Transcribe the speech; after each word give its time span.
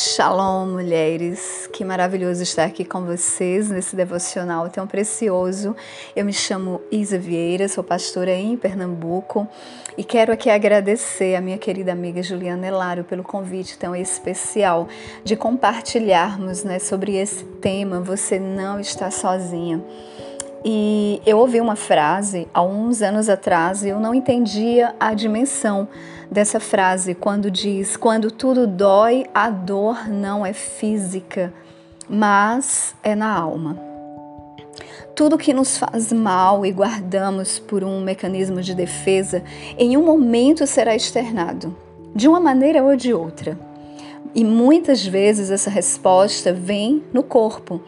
Shalom, 0.00 0.74
mulheres! 0.74 1.68
Que 1.72 1.84
maravilhoso 1.84 2.40
estar 2.44 2.62
aqui 2.62 2.84
com 2.84 3.04
vocês 3.04 3.68
nesse 3.68 3.96
devocional 3.96 4.70
tão 4.70 4.86
precioso. 4.86 5.74
Eu 6.14 6.24
me 6.24 6.32
chamo 6.32 6.80
Isa 6.88 7.18
Vieira, 7.18 7.66
sou 7.66 7.82
pastora 7.82 8.30
em 8.30 8.56
Pernambuco 8.56 9.48
e 9.96 10.04
quero 10.04 10.32
aqui 10.32 10.50
agradecer 10.50 11.34
a 11.34 11.40
minha 11.40 11.58
querida 11.58 11.90
amiga 11.90 12.22
Juliana 12.22 12.64
Elário 12.64 13.02
pelo 13.02 13.24
convite 13.24 13.76
tão 13.76 13.96
especial 13.96 14.86
de 15.24 15.34
compartilharmos 15.34 16.62
né, 16.62 16.78
sobre 16.78 17.16
esse 17.16 17.42
tema. 17.60 17.98
Você 17.98 18.38
não 18.38 18.78
está 18.78 19.10
sozinha. 19.10 19.82
E 20.70 21.22
eu 21.24 21.38
ouvi 21.38 21.62
uma 21.62 21.76
frase 21.76 22.46
há 22.52 22.60
uns 22.60 23.00
anos 23.00 23.30
atrás 23.30 23.82
e 23.82 23.88
eu 23.88 23.98
não 23.98 24.14
entendia 24.14 24.94
a 25.00 25.14
dimensão 25.14 25.88
dessa 26.30 26.60
frase 26.60 27.14
quando 27.14 27.50
diz: 27.50 27.96
quando 27.96 28.30
tudo 28.30 28.66
dói, 28.66 29.24
a 29.32 29.48
dor 29.48 30.06
não 30.10 30.44
é 30.44 30.52
física, 30.52 31.54
mas 32.06 32.94
é 33.02 33.14
na 33.14 33.34
alma. 33.34 33.78
Tudo 35.16 35.38
que 35.38 35.54
nos 35.54 35.78
faz 35.78 36.12
mal 36.12 36.66
e 36.66 36.70
guardamos 36.70 37.58
por 37.58 37.82
um 37.82 38.02
mecanismo 38.02 38.60
de 38.60 38.74
defesa, 38.74 39.42
em 39.78 39.96
um 39.96 40.04
momento 40.04 40.66
será 40.66 40.94
externado, 40.94 41.74
de 42.14 42.28
uma 42.28 42.40
maneira 42.40 42.84
ou 42.84 42.94
de 42.94 43.14
outra. 43.14 43.58
E 44.34 44.44
muitas 44.44 45.02
vezes 45.06 45.50
essa 45.50 45.70
resposta 45.70 46.52
vem 46.52 47.02
no 47.10 47.22
corpo 47.22 47.80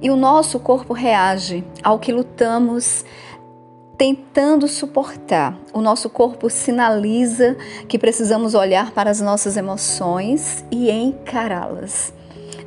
e 0.00 0.10
o 0.10 0.16
nosso 0.16 0.58
corpo 0.60 0.92
reage 0.92 1.64
ao 1.82 1.98
que 1.98 2.12
lutamos 2.12 3.04
tentando 3.96 4.68
suportar. 4.68 5.58
O 5.72 5.80
nosso 5.80 6.10
corpo 6.10 6.50
sinaliza 6.50 7.56
que 7.88 7.98
precisamos 7.98 8.54
olhar 8.54 8.90
para 8.92 9.10
as 9.10 9.20
nossas 9.20 9.56
emoções 9.56 10.64
e 10.70 10.90
encará-las. 10.90 12.12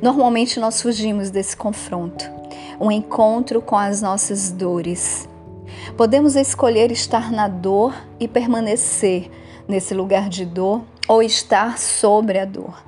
Normalmente 0.02 0.58
nós 0.58 0.82
fugimos 0.82 1.30
desse 1.30 1.56
confronto, 1.56 2.24
um 2.80 2.90
encontro 2.90 3.60
com 3.60 3.76
as 3.76 4.02
nossas 4.02 4.50
dores. 4.50 5.28
Podemos 5.96 6.36
escolher 6.36 6.90
estar 6.90 7.30
na 7.30 7.46
dor 7.46 7.94
e 8.18 8.26
permanecer 8.26 9.30
nesse 9.68 9.94
lugar 9.94 10.28
de 10.28 10.44
dor 10.44 10.82
ou 11.06 11.22
estar 11.22 11.78
sobre 11.78 12.38
a 12.38 12.44
dor. 12.44 12.82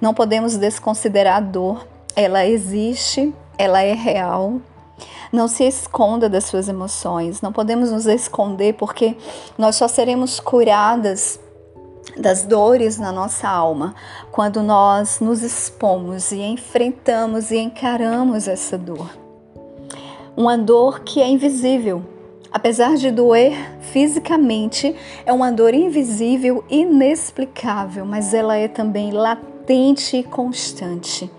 Não 0.00 0.12
podemos 0.12 0.56
desconsiderar 0.56 1.36
a 1.36 1.40
dor, 1.40 1.86
ela 2.14 2.46
existe 2.46 3.32
ela 3.58 3.82
é 3.82 3.92
real. 3.92 4.60
Não 5.32 5.48
se 5.48 5.64
esconda 5.64 6.28
das 6.28 6.44
suas 6.44 6.68
emoções. 6.68 7.42
Não 7.42 7.52
podemos 7.52 7.90
nos 7.90 8.06
esconder 8.06 8.74
porque 8.74 9.16
nós 9.58 9.76
só 9.76 9.88
seremos 9.88 10.40
curadas 10.40 11.38
das 12.16 12.44
dores 12.44 12.98
na 12.98 13.12
nossa 13.12 13.48
alma 13.48 13.94
quando 14.32 14.62
nós 14.62 15.20
nos 15.20 15.42
expomos 15.42 16.32
e 16.32 16.40
enfrentamos 16.40 17.50
e 17.50 17.58
encaramos 17.58 18.48
essa 18.48 18.78
dor. 18.78 19.10
Uma 20.36 20.56
dor 20.56 21.00
que 21.00 21.20
é 21.20 21.28
invisível. 21.28 22.02
Apesar 22.50 22.96
de 22.96 23.10
doer 23.10 23.52
fisicamente, 23.80 24.96
é 25.26 25.32
uma 25.32 25.52
dor 25.52 25.74
invisível, 25.74 26.64
inexplicável, 26.70 28.06
mas 28.06 28.32
ela 28.32 28.56
é 28.56 28.68
também 28.68 29.10
latente 29.10 30.16
e 30.16 30.22
constante 30.22 31.30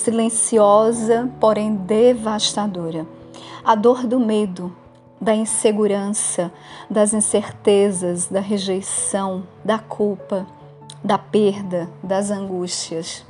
silenciosa, 0.00 1.30
porém 1.38 1.74
devastadora. 1.76 3.06
A 3.64 3.74
dor 3.74 4.06
do 4.06 4.18
medo, 4.18 4.74
da 5.20 5.34
insegurança, 5.34 6.50
das 6.88 7.12
incertezas, 7.12 8.26
da 8.26 8.40
rejeição, 8.40 9.46
da 9.64 9.78
culpa, 9.78 10.46
da 11.04 11.18
perda, 11.18 11.88
das 12.02 12.30
angústias. 12.30 13.24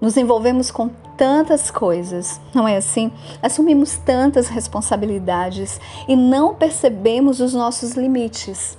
Nos 0.00 0.16
envolvemos 0.16 0.70
com 0.70 0.88
tantas 1.16 1.70
coisas, 1.70 2.40
não 2.54 2.66
é 2.66 2.76
assim? 2.76 3.12
Assumimos 3.42 3.98
tantas 3.98 4.48
responsabilidades 4.48 5.80
e 6.08 6.16
não 6.16 6.54
percebemos 6.54 7.40
os 7.40 7.54
nossos 7.54 7.92
limites. 7.92 8.76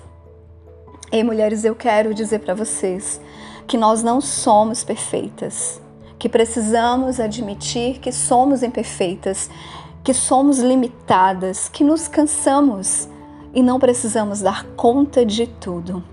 Ei, 1.12 1.24
mulheres, 1.24 1.64
eu 1.64 1.76
quero 1.76 2.14
dizer 2.14 2.40
para 2.40 2.54
vocês 2.54 3.22
que 3.68 3.78
nós 3.78 4.02
não 4.04 4.20
somos 4.20 4.84
perfeitas 4.84 5.81
que 6.22 6.30
precisamos 6.30 7.20
admitir 7.20 7.98
que 7.98 8.12
somos 8.12 8.62
imperfeitas, 8.62 9.50
que 10.04 10.14
somos 10.14 10.60
limitadas, 10.60 11.68
que 11.68 11.84
nos 11.84 12.08
cansamos 12.08 13.10
e 13.56 13.64
não 13.64 13.80
precisamos 13.80 14.40
dar 14.40 14.64
conta 14.76 15.26
de 15.26 15.48
tudo. 15.48 16.04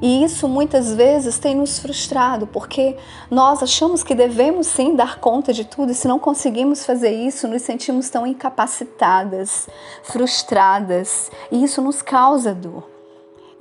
E 0.00 0.24
isso 0.24 0.48
muitas 0.48 0.94
vezes 0.94 1.38
tem 1.38 1.54
nos 1.54 1.78
frustrado, 1.78 2.46
porque 2.46 2.96
nós 3.30 3.62
achamos 3.62 4.02
que 4.02 4.14
devemos 4.14 4.66
sim 4.66 4.96
dar 4.96 5.20
conta 5.20 5.52
de 5.52 5.66
tudo, 5.66 5.92
e 5.92 5.94
se 5.94 6.08
não 6.08 6.18
conseguimos 6.18 6.86
fazer 6.86 7.10
isso, 7.10 7.46
nos 7.46 7.60
sentimos 7.60 8.08
tão 8.08 8.26
incapacitadas, 8.26 9.68
frustradas, 10.04 11.30
e 11.50 11.62
isso 11.62 11.82
nos 11.82 12.00
causa 12.00 12.54
dor. 12.54 12.91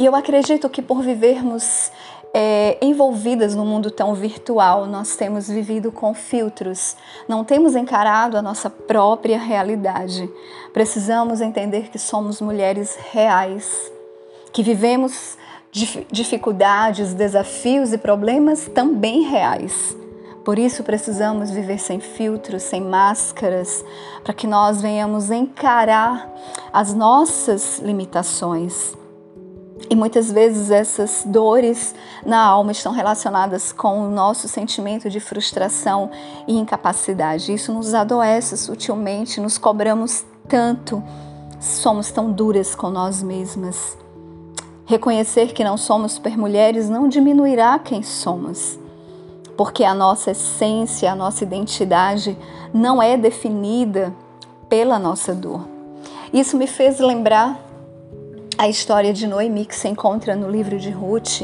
E 0.02 0.06
eu 0.06 0.16
acredito 0.16 0.68
que 0.68 0.82
por 0.82 1.04
vivermos 1.04 1.92
é, 2.34 2.76
envolvidas 2.82 3.54
no 3.54 3.64
mundo 3.64 3.92
tão 3.92 4.16
virtual, 4.16 4.88
nós 4.88 5.16
temos 5.16 5.48
vivido 5.48 5.92
com 5.92 6.12
filtros, 6.12 6.96
não 7.28 7.44
temos 7.44 7.76
encarado 7.76 8.36
a 8.36 8.42
nossa 8.42 8.68
própria 8.68 9.38
realidade. 9.38 10.28
Precisamos 10.74 11.40
entender 11.40 11.92
que 11.92 12.00
somos 12.00 12.42
mulheres 12.42 12.98
reais, 13.12 13.92
que 14.52 14.64
vivemos 14.64 15.38
dificuldades, 16.12 17.14
desafios 17.14 17.94
e 17.94 17.98
problemas 18.00 18.68
também 18.74 19.22
reais. 19.22 19.96
Por 20.44 20.58
isso 20.58 20.84
precisamos 20.84 21.52
viver 21.52 21.78
sem 21.78 22.00
filtros, 22.00 22.64
sem 22.64 22.82
máscaras, 22.82 23.86
para 24.24 24.34
que 24.34 24.48
nós 24.48 24.82
venhamos 24.82 25.30
encarar 25.30 26.28
as 26.74 26.92
nossas 26.92 27.78
limitações 27.78 29.00
e 29.90 29.96
muitas 29.96 30.32
vezes 30.32 30.72
essas 30.72 31.24
dores 31.26 31.94
na 32.26 32.40
alma 32.40 32.72
estão 32.72 32.92
relacionadas 32.92 33.72
com 33.72 34.02
o 34.02 34.10
nosso 34.10 34.48
sentimento 34.48 35.10
de 35.10 35.20
frustração 35.20 36.10
e 36.48 36.58
incapacidade. 36.58 37.54
Isso 37.54 37.74
nos 37.74 37.94
adoece 37.94 38.58
sutilmente, 38.58 39.42
nos 39.42 39.58
cobramos 39.58 40.24
tanto, 40.48 41.04
somos 41.60 42.12
tão 42.12 42.32
duras 42.32 42.76
com 42.76 42.90
nós 42.90 43.22
mesmas. 43.24 43.98
Reconhecer 44.86 45.54
que 45.54 45.64
não 45.64 45.78
somos 45.78 46.14
supermulheres 46.14 46.90
não 46.90 47.08
diminuirá 47.08 47.80
quem 47.80 48.04
somos, 48.04 48.78
porque 49.56 49.84
a 49.84 49.94
nossa 49.94 50.32
essência, 50.32 51.12
a 51.12 51.16
nossa 51.16 51.44
identidade 51.44 52.38
não 52.74 53.02
é 53.02 53.16
definida 53.16 54.14
pela 54.68 55.00
nossa 55.00 55.34
dor. 55.34 55.66
Isso 56.34 56.58
me 56.58 56.68
fez 56.68 57.00
lembrar 57.00 57.71
a 58.58 58.68
história 58.68 59.14
de 59.14 59.28
Noemi 59.28 59.66
que 59.66 59.76
se 59.76 59.88
encontra 59.88 60.36
no 60.36 60.50
livro 60.50 60.78
de 60.78 60.90
Ruth. 60.90 61.42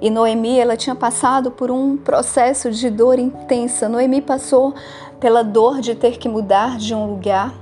E 0.00 0.10
Noemi, 0.10 0.58
ela 0.58 0.76
tinha 0.76 0.94
passado 0.94 1.50
por 1.50 1.70
um 1.70 1.96
processo 1.96 2.70
de 2.70 2.90
dor 2.90 3.18
intensa. 3.18 3.88
Noemi 3.88 4.20
passou 4.20 4.74
pela 5.18 5.42
dor 5.42 5.80
de 5.80 5.94
ter 5.94 6.18
que 6.18 6.28
mudar 6.28 6.76
de 6.76 6.94
um 6.94 7.06
lugar 7.06 7.54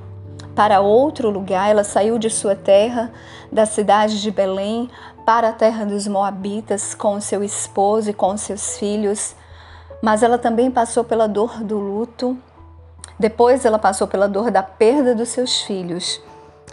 para 0.55 0.81
outro 0.81 1.31
lugar. 1.31 1.71
Ela 1.71 1.85
saiu 1.85 2.19
de 2.19 2.29
sua 2.31 2.57
terra, 2.57 3.13
da 3.51 3.67
cidade 3.67 4.21
de 4.21 4.31
Belém, 4.31 4.91
para 5.25 5.51
a 5.51 5.53
terra 5.53 5.85
dos 5.85 6.09
Moabitas 6.09 6.95
com 6.95 7.21
seu 7.21 7.45
esposo 7.45 8.11
e 8.11 8.15
com 8.15 8.37
seus 8.37 8.79
filhos. 8.79 9.37
Mas 10.03 10.23
ela 10.23 10.39
também 10.39 10.71
passou 10.71 11.05
pela 11.05 11.29
dor 11.29 11.63
do 11.63 11.79
luto. 11.79 12.37
Depois 13.19 13.65
ela 13.65 13.79
passou 13.79 14.09
pela 14.09 14.27
dor 14.27 14.51
da 14.51 14.63
perda 14.63 15.15
dos 15.15 15.29
seus 15.29 15.63
filhos. 15.63 16.21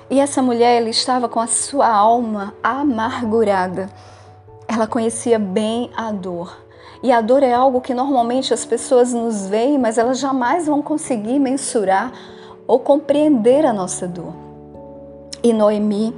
E 0.09 0.19
essa 0.19 0.41
mulher 0.41 0.77
ela 0.77 0.89
estava 0.89 1.29
com 1.29 1.39
a 1.39 1.47
sua 1.47 1.87
alma 1.87 2.53
amargurada. 2.63 3.89
Ela 4.67 4.87
conhecia 4.87 5.37
bem 5.37 5.91
a 5.95 6.11
dor. 6.11 6.57
E 7.03 7.11
a 7.11 7.21
dor 7.21 7.43
é 7.43 7.53
algo 7.53 7.79
que 7.79 7.93
normalmente 7.93 8.53
as 8.53 8.65
pessoas 8.65 9.13
nos 9.13 9.47
veem, 9.47 9.77
mas 9.77 9.97
elas 9.97 10.19
jamais 10.19 10.65
vão 10.65 10.81
conseguir 10.81 11.39
mensurar 11.39 12.11
ou 12.67 12.79
compreender 12.79 13.65
a 13.65 13.71
nossa 13.71 14.07
dor. 14.07 14.33
E 15.41 15.53
Noemi 15.53 16.13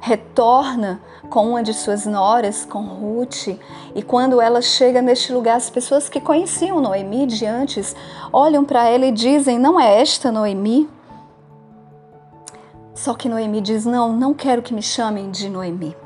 retorna 0.00 1.00
com 1.28 1.50
uma 1.50 1.62
de 1.62 1.74
suas 1.74 2.06
noras, 2.06 2.64
com 2.64 2.80
Ruth, 2.80 3.48
e 3.94 4.02
quando 4.02 4.40
ela 4.40 4.62
chega 4.62 5.02
neste 5.02 5.32
lugar, 5.32 5.56
as 5.56 5.68
pessoas 5.68 6.08
que 6.08 6.20
conheciam 6.20 6.80
Noemi 6.80 7.26
de 7.26 7.44
antes 7.44 7.94
olham 8.32 8.64
para 8.64 8.88
ela 8.88 9.06
e 9.06 9.12
dizem: 9.12 9.58
Não 9.58 9.78
é 9.78 10.00
esta 10.00 10.32
Noemi? 10.32 10.88
Só 12.98 13.14
que 13.14 13.28
Noemi 13.28 13.60
diz: 13.60 13.86
Não, 13.86 14.12
não 14.12 14.34
quero 14.34 14.60
que 14.60 14.74
me 14.74 14.82
chamem 14.82 15.30
de 15.30 15.48
Noemi. 15.48 15.96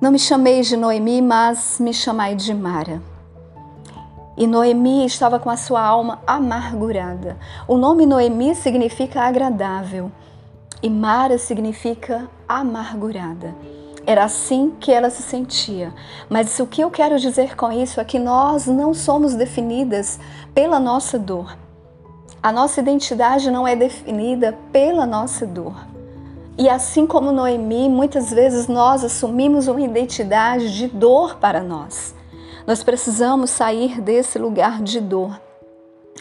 Não 0.00 0.12
me 0.12 0.18
chameis 0.18 0.68
de 0.68 0.76
Noemi, 0.76 1.20
mas 1.20 1.80
me 1.80 1.92
chamai 1.92 2.36
de 2.36 2.54
Mara. 2.54 3.02
E 4.36 4.46
Noemi 4.46 5.04
estava 5.04 5.40
com 5.40 5.50
a 5.50 5.56
sua 5.56 5.82
alma 5.82 6.20
amargurada. 6.24 7.36
O 7.66 7.76
nome 7.76 8.06
Noemi 8.06 8.54
significa 8.54 9.22
agradável 9.22 10.12
e 10.80 10.88
Mara 10.88 11.36
significa 11.38 12.30
amargurada. 12.48 13.52
Era 14.06 14.22
assim 14.26 14.72
que 14.78 14.92
ela 14.92 15.10
se 15.10 15.24
sentia. 15.24 15.92
Mas 16.30 16.60
o 16.60 16.68
que 16.68 16.82
eu 16.82 16.88
quero 16.88 17.18
dizer 17.18 17.56
com 17.56 17.72
isso 17.72 18.00
é 18.00 18.04
que 18.04 18.20
nós 18.20 18.68
não 18.68 18.94
somos 18.94 19.34
definidas 19.34 20.20
pela 20.54 20.78
nossa 20.78 21.18
dor. 21.18 21.58
A 22.40 22.52
nossa 22.52 22.80
identidade 22.80 23.50
não 23.50 23.66
é 23.66 23.74
definida 23.74 24.56
pela 24.70 25.04
nossa 25.04 25.44
dor. 25.44 25.74
E 26.56 26.68
assim 26.68 27.06
como 27.06 27.32
Noemi, 27.32 27.88
muitas 27.88 28.30
vezes 28.30 28.68
nós 28.68 29.02
assumimos 29.02 29.66
uma 29.66 29.80
identidade 29.80 30.76
de 30.76 30.86
dor 30.86 31.36
para 31.36 31.62
nós. 31.62 32.14
Nós 32.66 32.82
precisamos 32.82 33.50
sair 33.50 34.00
desse 34.00 34.38
lugar 34.38 34.82
de 34.82 35.00
dor. 35.00 35.40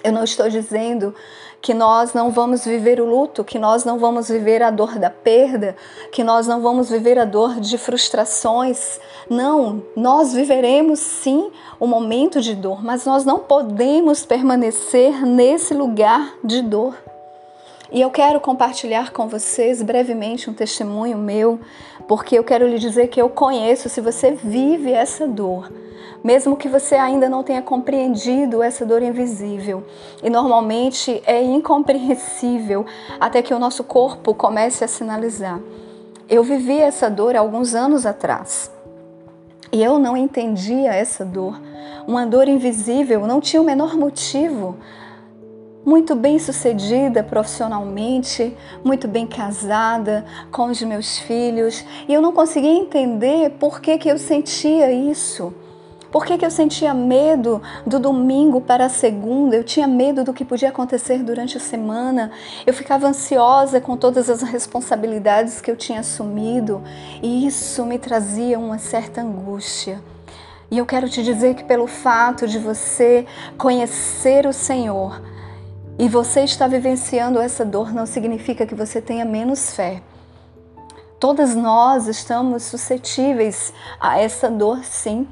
Eu 0.04 0.12
não 0.12 0.24
estou 0.24 0.50
dizendo 0.50 1.14
que 1.62 1.74
nós 1.74 2.14
não 2.14 2.30
vamos 2.32 2.66
viver 2.66 3.00
o 3.02 3.06
luto, 3.06 3.44
que 3.44 3.60
nós 3.60 3.84
não 3.84 3.98
vamos 3.98 4.30
viver 4.30 4.62
a 4.62 4.70
dor 4.70 5.00
da 5.00 5.10
perda, 5.10 5.76
que 6.12 6.24
nós 6.24 6.48
não 6.48 6.62
vamos 6.62 6.90
viver 6.90 7.18
a 7.18 7.26
dor 7.26 7.60
de 7.60 7.78
frustrações. 7.78 9.00
Não, 9.30 9.84
nós 9.96 10.34
viveremos 10.34 11.00
sim 11.00 11.52
o 11.80 11.86
um 11.86 11.88
momento 11.88 12.42
de 12.42 12.56
dor, 12.56 12.84
mas 12.84 13.06
nós 13.06 13.26
não 13.26 13.40
podemos 13.40 14.26
permanecer 14.26 15.26
nesse 15.26 15.74
lugar 15.74 16.36
de 16.44 16.62
dor. 16.62 16.96
E 17.92 18.02
eu 18.02 18.12
quero 18.12 18.40
compartilhar 18.40 19.12
com 19.12 19.28
vocês 19.28 19.82
brevemente 19.82 20.50
um 20.50 20.54
testemunho 20.54 21.18
meu, 21.18 21.60
porque 22.08 22.38
eu 22.38 22.44
quero 22.44 22.68
lhe 22.68 22.78
dizer 22.78 23.08
que 23.08 23.22
eu 23.22 23.30
conheço 23.30 23.90
se 23.90 24.02
você 24.02 24.32
vive 24.32 24.92
essa 24.92 25.26
dor 25.26 25.72
mesmo 26.28 26.58
que 26.58 26.68
você 26.68 26.96
ainda 26.96 27.30
não 27.30 27.42
tenha 27.42 27.62
compreendido 27.62 28.62
essa 28.62 28.86
dor 28.86 29.02
invisível. 29.02 29.86
E 30.22 30.30
normalmente 30.30 31.24
é 31.26 31.42
incompreensível 31.42 32.86
até 33.18 33.42
que 33.42 33.54
o 33.54 33.60
nosso 33.60 33.82
corpo 33.82 34.34
comece 34.34 34.84
a 34.84 34.90
sinalizar. 34.90 35.58
Eu 36.28 36.44
vivi 36.44 36.78
essa 36.80 37.10
dor 37.10 37.34
alguns 37.34 37.74
anos 37.74 38.06
atrás. 38.06 38.70
E 39.72 39.82
eu 39.82 39.98
não 39.98 40.18
entendia 40.18 40.94
essa 40.94 41.24
dor. 41.24 41.62
Uma 42.06 42.26
dor 42.26 42.50
invisível, 42.50 43.26
não 43.26 43.40
tinha 43.40 43.62
o 43.62 43.66
menor 43.66 43.96
motivo 43.96 44.76
muito 45.86 46.14
bem 46.14 46.38
sucedida 46.38 47.24
profissionalmente, 47.24 48.54
muito 48.84 49.08
bem 49.08 49.26
casada, 49.26 50.26
com 50.52 50.66
os 50.66 50.82
meus 50.82 51.20
filhos, 51.20 51.86
e 52.10 52.14
eu 52.14 52.22
não 52.22 52.34
conseguia 52.34 52.74
entender 52.74 53.52
por 53.52 53.80
que, 53.80 53.98
que 53.98 54.10
eu 54.10 54.18
sentia 54.18 54.92
isso. 54.92 55.54
Por 56.12 56.26
que, 56.26 56.38
que 56.38 56.46
eu 56.46 56.52
sentia 56.52 56.94
medo 56.94 57.62
do 57.86 58.00
domingo 58.00 58.62
para 58.62 58.86
a 58.86 58.90
segunda? 58.90 59.56
Eu 59.56 59.64
tinha 59.64 59.88
medo 59.88 60.24
do 60.24 60.34
que 60.34 60.46
podia 60.46 60.70
acontecer 60.70 61.22
durante 61.22 61.58
a 61.58 61.60
semana. 61.60 62.32
Eu 62.66 62.74
ficava 62.74 63.08
ansiosa 63.08 63.82
com 63.82 63.98
todas 63.98 64.30
as 64.30 64.42
responsabilidades 64.42 65.60
que 65.60 65.70
eu 65.70 65.76
tinha 65.76 66.00
assumido 66.00 66.82
e 67.22 67.46
isso 67.46 67.86
me 67.86 68.00
trazia 68.00 68.58
uma 68.58 68.78
certa 68.78 69.22
angústia. 69.22 70.02
E 70.72 70.78
eu 70.78 70.86
quero 70.86 71.10
te 71.10 71.24
dizer 71.24 71.56
que 71.56 71.64
pelo 71.64 71.88
fato 71.88 72.48
de 72.48 72.58
você 72.58 73.26
conhecer 73.58 74.46
o 74.46 74.54
Senhor 74.54 75.22
e 76.00 76.08
você 76.08 76.42
estar 76.42 76.68
vivenciando 76.68 77.40
essa 77.40 77.66
dor 77.66 77.94
não 77.94 78.06
significa 78.06 78.66
que 78.66 78.76
você 78.76 79.02
tenha 79.02 79.26
menos 79.26 79.74
fé. 79.74 80.02
Todas 81.20 81.56
nós 81.56 82.08
estamos 82.08 82.64
suscetíveis 82.64 83.74
a 84.00 84.20
essa 84.20 84.50
dor, 84.50 84.84
sim. 84.84 85.28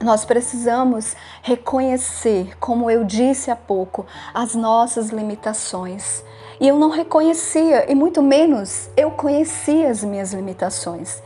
Nós 0.00 0.24
precisamos 0.24 1.16
reconhecer, 1.42 2.56
como 2.58 2.88
eu 2.88 3.02
disse 3.02 3.50
há 3.50 3.56
pouco, 3.56 4.06
as 4.32 4.54
nossas 4.54 5.10
limitações. 5.10 6.22
E 6.60 6.68
eu 6.68 6.78
não 6.78 6.88
reconhecia, 6.88 7.90
e 7.90 7.96
muito 7.96 8.22
menos 8.22 8.88
eu 8.96 9.10
conhecia 9.10 9.90
as 9.90 10.04
minhas 10.04 10.32
limitações. 10.32 11.20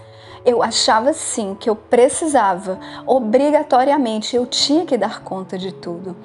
Eu 0.44 0.62
achava 0.62 1.12
sim 1.12 1.54
que 1.58 1.68
eu 1.68 1.76
precisava, 1.76 2.80
obrigatoriamente, 3.06 4.34
eu 4.34 4.46
tinha 4.46 4.86
que 4.86 4.96
dar 4.96 5.22
conta 5.22 5.58
de 5.58 5.70
tudo. 5.70 6.16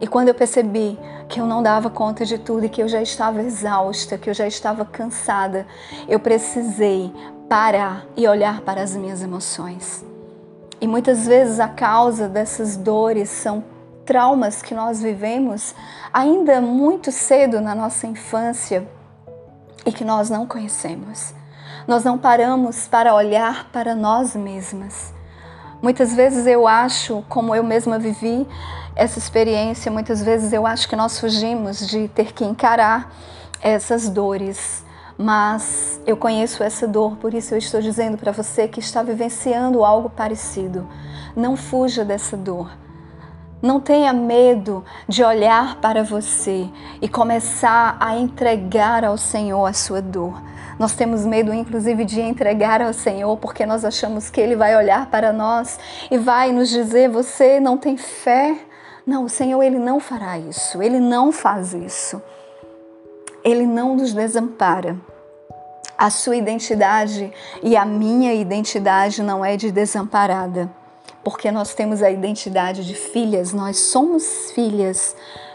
E 0.00 0.06
quando 0.06 0.26
eu 0.26 0.34
percebi 0.34 0.98
que 1.28 1.40
eu 1.40 1.46
não 1.46 1.62
dava 1.62 1.88
conta 1.88 2.26
de 2.26 2.36
tudo 2.36 2.66
e 2.66 2.68
que 2.68 2.82
eu 2.82 2.88
já 2.88 3.00
estava 3.00 3.40
exausta, 3.40 4.18
que 4.18 4.28
eu 4.28 4.34
já 4.34 4.46
estava 4.46 4.84
cansada, 4.84 5.66
eu 6.08 6.18
precisei 6.18 7.12
parar 7.48 8.04
e 8.16 8.26
olhar 8.26 8.60
para 8.62 8.82
as 8.82 8.96
minhas 8.96 9.22
emoções. 9.22 10.11
E 10.82 10.88
muitas 10.88 11.28
vezes 11.28 11.60
a 11.60 11.68
causa 11.68 12.28
dessas 12.28 12.76
dores 12.76 13.30
são 13.30 13.62
traumas 14.04 14.62
que 14.62 14.74
nós 14.74 15.00
vivemos 15.00 15.76
ainda 16.12 16.60
muito 16.60 17.12
cedo 17.12 17.60
na 17.60 17.72
nossa 17.72 18.04
infância 18.04 18.84
e 19.86 19.92
que 19.92 20.04
nós 20.04 20.28
não 20.28 20.44
conhecemos. 20.44 21.32
Nós 21.86 22.02
não 22.02 22.18
paramos 22.18 22.88
para 22.88 23.14
olhar 23.14 23.70
para 23.70 23.94
nós 23.94 24.34
mesmas. 24.34 25.14
Muitas 25.80 26.16
vezes 26.16 26.48
eu 26.48 26.66
acho, 26.66 27.24
como 27.28 27.54
eu 27.54 27.62
mesma 27.62 27.96
vivi 27.96 28.44
essa 28.96 29.20
experiência, 29.20 29.88
muitas 29.88 30.20
vezes 30.20 30.52
eu 30.52 30.66
acho 30.66 30.88
que 30.88 30.96
nós 30.96 31.20
fugimos 31.20 31.86
de 31.86 32.08
ter 32.08 32.32
que 32.32 32.44
encarar 32.44 33.14
essas 33.62 34.08
dores 34.08 34.84
mas 35.16 36.00
eu 36.06 36.16
conheço 36.16 36.62
essa 36.62 36.86
dor, 36.86 37.16
por 37.16 37.34
isso 37.34 37.54
eu 37.54 37.58
estou 37.58 37.80
dizendo 37.80 38.16
para 38.16 38.32
você 38.32 38.66
que 38.66 38.80
está 38.80 39.02
vivenciando 39.02 39.84
algo 39.84 40.10
parecido. 40.10 40.88
Não 41.36 41.56
fuja 41.56 42.04
dessa 42.04 42.36
dor. 42.36 42.70
Não 43.62 43.78
tenha 43.78 44.12
medo 44.12 44.84
de 45.06 45.22
olhar 45.22 45.76
para 45.76 46.02
você 46.02 46.68
e 47.00 47.08
começar 47.08 47.96
a 48.00 48.16
entregar 48.16 49.04
ao 49.04 49.16
Senhor 49.16 49.64
a 49.64 49.72
sua 49.72 50.02
dor. 50.02 50.42
Nós 50.78 50.96
temos 50.96 51.24
medo, 51.24 51.54
inclusive, 51.54 52.04
de 52.04 52.20
entregar 52.20 52.82
ao 52.82 52.92
Senhor 52.92 53.36
porque 53.36 53.64
nós 53.64 53.84
achamos 53.84 54.30
que 54.30 54.40
Ele 54.40 54.56
vai 54.56 54.76
olhar 54.76 55.06
para 55.06 55.32
nós 55.32 55.78
e 56.10 56.18
vai 56.18 56.50
nos 56.50 56.70
dizer: 56.70 57.08
Você 57.08 57.60
não 57.60 57.78
tem 57.78 57.96
fé? 57.96 58.56
Não, 59.06 59.24
o 59.24 59.28
Senhor, 59.28 59.62
Ele 59.62 59.78
não 59.78 60.00
fará 60.00 60.36
isso. 60.38 60.82
Ele 60.82 60.98
não 60.98 61.30
faz 61.30 61.72
isso. 61.72 62.20
Ele 63.44 63.66
não 63.66 63.96
nos 63.96 64.12
desampara. 64.12 64.96
A 65.98 66.10
sua 66.10 66.36
identidade 66.36 67.32
e 67.62 67.76
a 67.76 67.84
minha 67.84 68.34
identidade 68.34 69.22
não 69.22 69.44
é 69.44 69.56
de 69.56 69.70
desamparada, 69.70 70.70
porque 71.22 71.50
nós 71.50 71.74
temos 71.74 72.02
a 72.02 72.10
identidade 72.10 72.84
de 72.84 72.94
filhas, 72.94 73.52
nós 73.52 73.78
somos 73.78 74.50
filhas. 74.52 75.14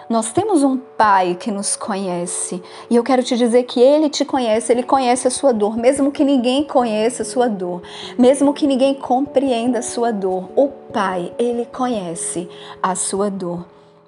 Nós 0.09 0.31
temos 0.31 0.63
um 0.63 0.77
pai 0.77 1.35
que 1.35 1.51
nos 1.51 1.75
conhece 1.75 2.63
e 2.89 2.95
eu 2.95 3.03
quero 3.03 3.21
te 3.21 3.35
dizer 3.35 3.63
que 3.63 3.81
ele 3.81 4.09
te 4.09 4.23
conhece, 4.23 4.71
ele 4.71 4.83
conhece 4.83 5.27
a 5.27 5.31
sua 5.31 5.51
dor, 5.51 5.75
mesmo 5.75 6.13
que 6.13 6.23
ninguém 6.23 6.63
conheça 6.63 7.23
a 7.23 7.25
sua 7.25 7.49
dor, 7.49 7.81
mesmo 8.17 8.53
que 8.53 8.65
ninguém 8.65 8.93
compreenda 8.93 9.79
a 9.79 9.81
sua 9.81 10.13
dor. 10.13 10.49
O 10.55 10.69
pai, 10.93 11.33
ele 11.37 11.65
conhece 11.65 12.49
a 12.81 12.95
sua 12.95 13.29
dor 13.29 13.65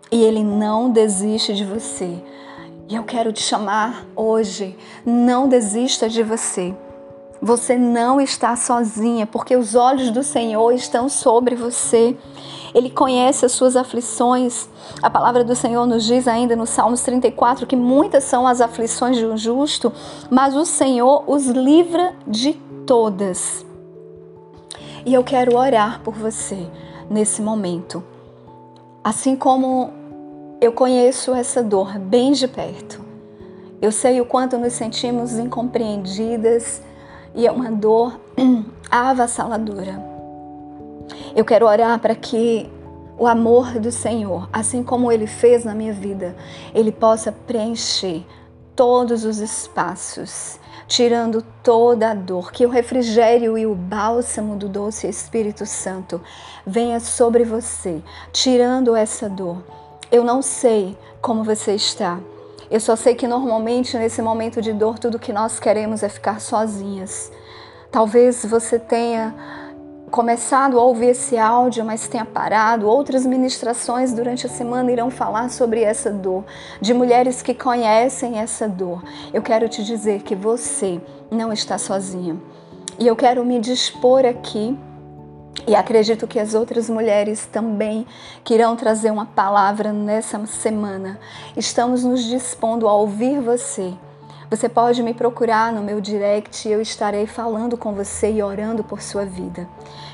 e 0.09 0.23
ele 0.23 0.41
não 0.41 0.89
desiste 0.89 1.53
de 1.53 1.65
você. 1.65 2.17
E 2.89 2.95
eu 2.95 3.03
quero 3.03 3.31
te 3.31 3.43
chamar 3.43 4.03
hoje, 4.15 4.75
não 5.05 5.47
desista 5.47 6.09
de 6.09 6.23
você. 6.23 6.75
Você 7.39 7.77
não 7.77 8.19
está 8.19 8.55
sozinha, 8.55 9.27
porque 9.27 9.55
os 9.55 9.75
olhos 9.75 10.09
do 10.09 10.23
Senhor 10.23 10.71
estão 10.73 11.07
sobre 11.07 11.55
você. 11.55 12.17
Ele 12.73 12.89
conhece 12.89 13.45
as 13.45 13.51
suas 13.51 13.75
aflições. 13.75 14.67
A 15.03 15.09
palavra 15.09 15.43
do 15.43 15.55
Senhor 15.55 15.85
nos 15.85 16.03
diz 16.03 16.27
ainda 16.27 16.55
no 16.55 16.65
Salmos 16.65 17.01
34 17.01 17.67
que 17.67 17.75
muitas 17.75 18.23
são 18.23 18.47
as 18.47 18.59
aflições 18.59 19.17
de 19.17 19.25
um 19.25 19.37
justo, 19.37 19.93
mas 20.27 20.55
o 20.55 20.65
Senhor 20.65 21.23
os 21.27 21.45
livra 21.45 22.15
de 22.25 22.53
todas. 22.87 23.63
E 25.05 25.13
eu 25.13 25.23
quero 25.23 25.55
orar 25.55 26.01
por 26.01 26.15
você 26.15 26.67
nesse 27.07 27.39
momento. 27.39 28.03
Assim 29.03 29.35
como 29.35 29.98
eu 30.61 30.73
conheço 30.73 31.33
essa 31.33 31.63
dor 31.63 31.97
bem 31.97 32.33
de 32.33 32.47
perto. 32.47 33.01
Eu 33.81 33.93
sei 33.93 34.19
o 34.19 34.25
quanto 34.25 34.57
nos 34.57 34.73
sentimos 34.73 35.37
incompreendidas 35.39 36.81
e 37.33 37.47
é 37.47 37.51
uma 37.51 37.71
dor 37.71 38.19
avassaladora. 38.91 40.03
Eu 41.33 41.45
quero 41.45 41.65
orar 41.65 41.97
para 41.99 42.13
que 42.13 42.69
o 43.17 43.25
amor 43.25 43.79
do 43.79 43.91
Senhor, 43.91 44.49
assim 44.51 44.83
como 44.83 45.11
ele 45.11 45.27
fez 45.27 45.63
na 45.63 45.73
minha 45.73 45.93
vida, 45.93 46.35
ele 46.73 46.91
possa 46.91 47.31
preencher 47.31 48.25
todos 48.75 49.23
os 49.23 49.39
espaços, 49.39 50.59
tirando 50.87 51.41
toda 51.63 52.11
a 52.11 52.13
dor, 52.13 52.51
que 52.51 52.65
o 52.65 52.69
refrigério 52.69 53.57
e 53.57 53.65
o 53.65 53.75
bálsamo 53.75 54.57
do 54.57 54.67
doce 54.67 55.07
Espírito 55.07 55.65
Santo 55.65 56.21
venha 56.65 56.99
sobre 56.99 57.45
você, 57.45 58.01
tirando 58.33 58.95
essa 58.95 59.29
dor 59.29 59.63
eu 60.11 60.23
não 60.23 60.41
sei 60.41 60.97
como 61.21 61.43
você 61.43 61.73
está. 61.73 62.19
Eu 62.69 62.79
só 62.79 62.95
sei 62.95 63.15
que 63.15 63.27
normalmente 63.27 63.97
nesse 63.97 64.21
momento 64.21 64.61
de 64.61 64.73
dor 64.73 64.99
tudo 64.99 65.19
que 65.19 65.33
nós 65.33 65.59
queremos 65.59 66.03
é 66.03 66.09
ficar 66.09 66.39
sozinhas. 66.39 67.31
Talvez 67.91 68.45
você 68.45 68.77
tenha 68.77 69.33
começado 70.09 70.79
a 70.79 70.83
ouvir 70.83 71.07
esse 71.07 71.37
áudio, 71.37 71.85
mas 71.85 72.07
tenha 72.07 72.25
parado. 72.25 72.87
Outras 72.87 73.25
ministrações 73.25 74.11
durante 74.11 74.45
a 74.45 74.49
semana 74.49 74.91
irão 74.91 75.09
falar 75.09 75.49
sobre 75.49 75.81
essa 75.81 76.11
dor, 76.11 76.43
de 76.81 76.93
mulheres 76.93 77.41
que 77.41 77.53
conhecem 77.53 78.39
essa 78.39 78.67
dor. 78.67 79.03
Eu 79.33 79.41
quero 79.41 79.69
te 79.69 79.83
dizer 79.83 80.23
que 80.23 80.35
você 80.35 80.99
não 81.31 81.53
está 81.53 81.77
sozinha. 81.77 82.37
E 82.97 83.07
eu 83.07 83.15
quero 83.15 83.45
me 83.45 83.59
dispor 83.59 84.25
aqui 84.25 84.77
e 85.67 85.75
acredito 85.75 86.27
que 86.27 86.39
as 86.39 86.53
outras 86.53 86.89
mulheres 86.89 87.45
também 87.45 88.05
que 88.43 88.53
irão 88.53 88.75
trazer 88.75 89.11
uma 89.11 89.25
palavra 89.25 89.93
nessa 89.93 90.43
semana. 90.47 91.19
Estamos 91.55 92.03
nos 92.03 92.23
dispondo 92.23 92.87
a 92.87 92.93
ouvir 92.93 93.39
você. 93.39 93.93
Você 94.49 94.67
pode 94.67 95.03
me 95.03 95.13
procurar 95.13 95.71
no 95.71 95.83
meu 95.83 96.01
direct 96.01 96.67
e 96.67 96.71
eu 96.71 96.81
estarei 96.81 97.27
falando 97.27 97.77
com 97.77 97.93
você 97.93 98.31
e 98.31 98.41
orando 98.41 98.83
por 98.83 98.99
sua 98.99 99.23
vida. 99.23 99.67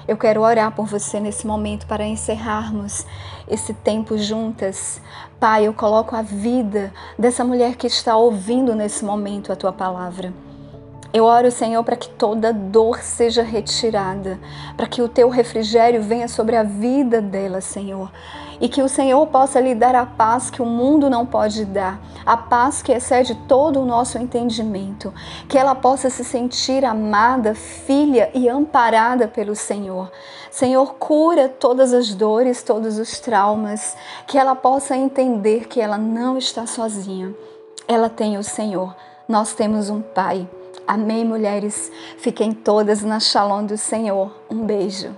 Eu 0.05 0.17
quero 0.17 0.41
orar 0.41 0.73
por 0.75 0.85
você 0.85 1.21
nesse 1.21 1.47
momento 1.47 1.87
para 1.87 2.05
encerrarmos 2.05 3.05
esse 3.47 3.73
tempo 3.73 4.17
juntas. 4.17 5.01
Pai, 5.39 5.65
eu 5.67 5.73
coloco 5.73 6.17
a 6.17 6.21
vida 6.21 6.91
dessa 7.17 7.45
mulher 7.45 7.77
que 7.77 7.87
está 7.87 8.17
ouvindo 8.17 8.75
nesse 8.75 9.05
momento 9.05 9.53
a 9.53 9.55
tua 9.55 9.71
palavra. 9.71 10.33
Eu 11.15 11.23
oro, 11.23 11.49
Senhor, 11.49 11.81
para 11.81 11.95
que 11.95 12.09
toda 12.09 12.51
dor 12.51 12.99
seja 12.99 13.41
retirada, 13.41 14.37
para 14.75 14.85
que 14.85 15.01
o 15.01 15.07
teu 15.07 15.29
refrigério 15.29 16.03
venha 16.03 16.27
sobre 16.27 16.57
a 16.57 16.63
vida 16.63 17.21
dela, 17.21 17.61
Senhor. 17.61 18.11
E 18.59 18.67
que 18.67 18.81
o 18.81 18.89
Senhor 18.89 19.25
possa 19.27 19.61
lhe 19.61 19.73
dar 19.73 19.95
a 19.95 20.05
paz 20.05 20.49
que 20.49 20.61
o 20.61 20.65
mundo 20.65 21.09
não 21.09 21.25
pode 21.25 21.63
dar, 21.63 22.01
a 22.25 22.35
paz 22.35 22.81
que 22.81 22.91
excede 22.91 23.33
todo 23.47 23.79
o 23.79 23.85
nosso 23.85 24.17
entendimento. 24.17 25.13
Que 25.47 25.57
ela 25.57 25.73
possa 25.73 26.09
se 26.09 26.21
sentir 26.21 26.83
amada, 26.83 27.55
filha 27.55 28.29
e 28.33 28.49
amparada 28.49 29.25
pelo 29.25 29.55
Senhor. 29.55 30.11
Senhor, 30.51 30.95
cura 30.95 31.47
todas 31.47 31.93
as 31.93 32.13
dores, 32.13 32.61
todos 32.61 32.99
os 32.99 33.21
traumas, 33.21 33.95
que 34.27 34.37
ela 34.37 34.53
possa 34.53 34.97
entender 34.97 35.69
que 35.69 35.79
ela 35.79 35.97
não 35.97 36.37
está 36.37 36.67
sozinha. 36.67 37.33
Ela 37.87 38.09
tem 38.09 38.37
o 38.37 38.43
Senhor. 38.43 38.93
Nós 39.29 39.53
temos 39.53 39.89
um 39.89 40.01
Pai. 40.01 40.45
Amém, 40.87 41.25
mulheres. 41.25 41.91
Fiquem 42.17 42.53
todas 42.53 43.01
na 43.01 43.19
shalom 43.19 43.65
do 43.65 43.77
Senhor. 43.77 44.31
Um 44.49 44.65
beijo. 44.65 45.15